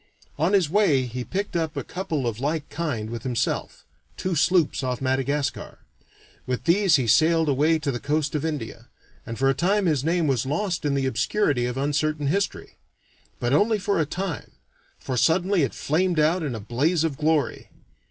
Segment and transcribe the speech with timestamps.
[0.39, 3.85] On his way he picked up a couple of like kind with himself
[4.17, 5.77] two sloops off Madagascar.
[6.47, 8.87] With these he sailed away to the coast of India,
[9.27, 12.79] and for a time his name was lost in the obscurity of uncertain history.
[13.39, 14.53] But only for a time,
[14.97, 17.69] for suddenly it flamed out in a blaze of glory.